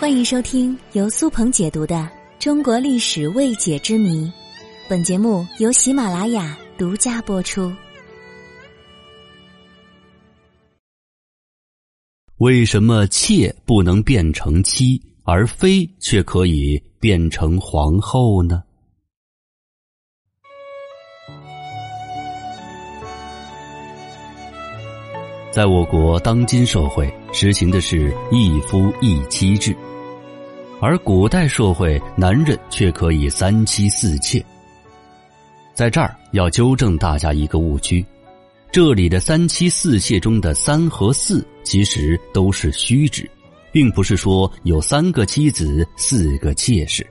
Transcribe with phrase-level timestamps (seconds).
[0.00, 1.96] 欢迎收听由苏鹏解读的
[2.38, 4.26] 《中国历史未解之谜》，
[4.88, 7.72] 本节目由喜马拉雅独家播出。
[12.36, 18.62] 为什么妾不能变成妻，而妃却可以变成皇后呢？
[25.50, 29.76] 在我国当今社会，实行的是一夫一妻制。
[30.80, 34.44] 而古代社会，男人却可以三妻四妾。
[35.74, 38.04] 在这儿要纠正大家一个误区：
[38.72, 43.28] 这里的三妻四妾中的三和四，其实都是虚指，
[43.72, 47.06] 并不是说有三个妻子、四个妾室。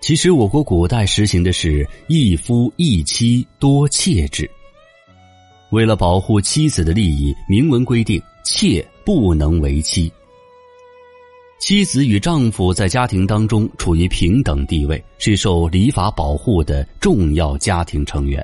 [0.00, 4.48] 其实我国古代实行的是一夫一妻多妾制。
[5.70, 10.10] 为了保护妻子的利益，明文规定妾不能为妻。
[11.58, 18.42] 妻子与丈夫在家庭当中处于平等地位，是受礼法保护的重要家庭成员。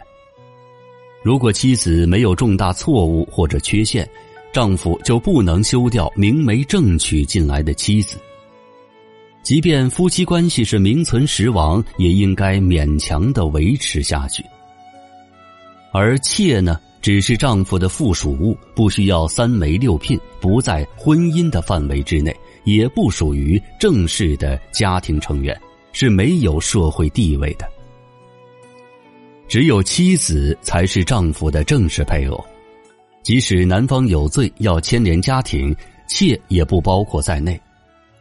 [1.22, 4.06] 如果妻子没有重大错误或者缺陷，
[4.52, 8.18] 丈夫就不能休掉明媒正娶进来的妻子。
[9.42, 14.44] 即便夫妻关系是名存实亡，也应该勉强的维持下去。
[15.92, 22.34] 而妾呢，只是丈夫的附属物，不需要三媒六聘，不在婚姻的范围之内。
[22.64, 25.54] 也不属于正式的家庭成员，
[25.92, 27.68] 是没有社会地位的。
[29.46, 32.42] 只有妻子才是丈夫的正式配偶，
[33.22, 35.76] 即使男方有罪要牵连家庭，
[36.08, 37.60] 妾也不包括在内。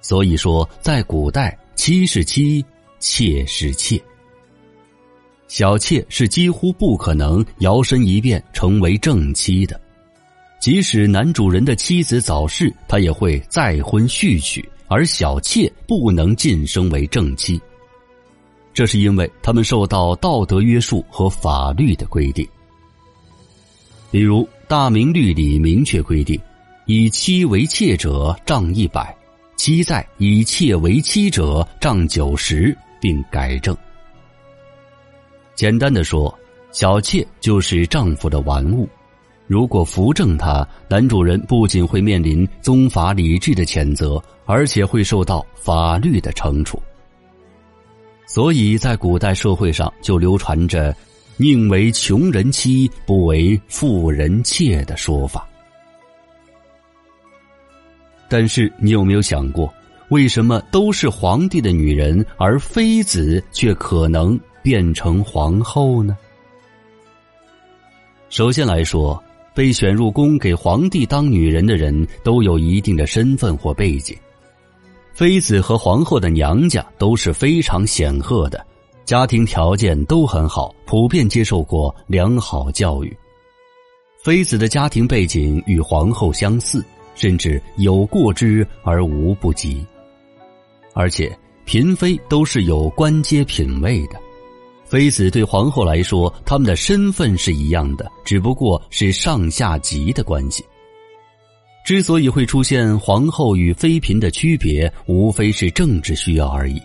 [0.01, 2.61] 所以说，在古代，妻是妻，
[2.99, 3.97] 妾是妾。
[5.53, 9.79] 小妾是几乎不可能摇身一变成为正妻的。
[10.59, 17.61] 即使男主人的妻子早逝，他也会再婚续娶，而小妾不能晋升为正妻。
[18.73, 22.44] 这是因为他们受到道德约束和法律的规定。
[24.09, 26.35] 比如《大明律》里明确规定
[26.88, 29.03] ：“以妻为妾者，杖一百；
[29.55, 33.78] 妻在以妾为妻者，杖九十，并改正。”
[35.56, 36.34] 简单的说，
[36.72, 38.88] 小妾就是丈夫的玩物。
[39.46, 46.81] 如果扶正他，男主人不仅会面临宗法礼制的谴责，而且会受到法律的惩处。
[48.25, 50.96] 所以在古代社会上就流传着
[51.38, 55.47] “宁为穷人妻，不为富人妾”的说法。
[58.30, 59.72] 但是你有没有想过，
[60.09, 66.18] 为什么都是皇帝的女人，而妃子却可能变成皇后呢？
[68.29, 69.22] 首先来说。
[69.56, 74.18] 被选入宫给皇帝当女人的人都有一定的身份或背景，
[75.13, 78.66] 妃子和皇后的娘家都是非常显赫的，
[79.06, 83.16] 家庭条件都很好，普遍接受过良好教育。
[84.23, 89.85] 妃子的家庭背景与皇后相似，甚至有过之而无不及，
[90.94, 91.31] 而且
[91.63, 94.19] 嫔妃都是有官阶品位的。
[94.93, 100.63] 妃子对皇后来说，他们的身份是一样的，只不过是上下级的关系。
[101.83, 106.79] 之所以会出现皇后与妃嫔的区别，无非是政治需要而已。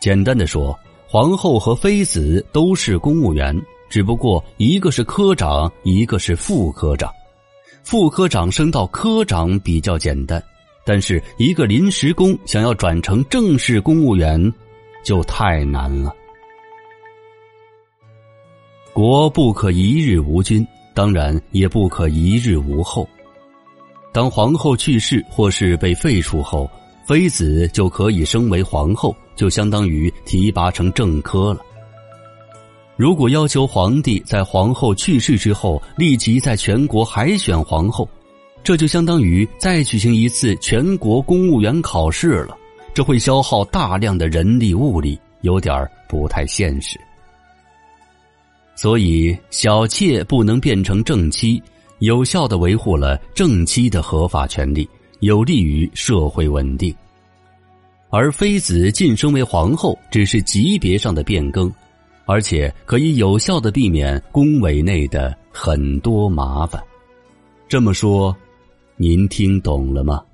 [0.00, 0.78] 简单的说，
[1.08, 3.52] 皇后和妃子都是公务员，
[3.90, 7.12] 只不过一个是科长，一个是副科长。
[7.82, 10.40] 副科长升到科长比较简单，
[10.86, 14.40] 但是一个临时工想要转成正式公务员，
[15.02, 16.14] 就太难了。
[18.94, 23.04] 国不可一日无君，当然也不可一日无后。
[24.12, 26.70] 当皇后去世或是被废除后，
[27.04, 31.60] 妃子就可以升为皇后，就相当于提拔成正科了。
[32.96, 38.08] 如果要求皇帝在皇后去世之后立即在全国海选皇后，
[38.62, 42.56] 这就相当于再举行一次全国公务员考试了，
[42.94, 46.96] 这会消耗大量的人力物力，有点不太现实。
[48.76, 51.62] 所以，小妾不能变成正妻，
[52.00, 54.88] 有效的维护了正妻的合法权利，
[55.20, 56.94] 有利于社会稳定。
[58.10, 61.72] 而妃子晋升为皇后，只是级别上的变更，
[62.24, 66.82] 而且可以有效的避免宫闱内的很多麻烦。
[67.68, 68.34] 这么说，
[68.96, 70.24] 您听懂了吗？